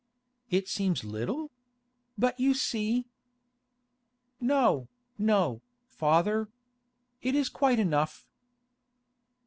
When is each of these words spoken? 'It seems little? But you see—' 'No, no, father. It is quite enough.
'It 0.49 0.67
seems 0.67 1.03
little? 1.03 1.51
But 2.17 2.39
you 2.39 2.55
see—' 2.55 3.05
'No, 4.39 4.87
no, 5.19 5.61
father. 5.85 6.47
It 7.21 7.35
is 7.35 7.49
quite 7.49 7.77
enough. 7.77 8.27